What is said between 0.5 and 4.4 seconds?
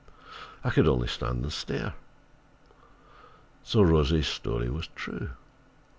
I could only stand and stare. Then Rosie's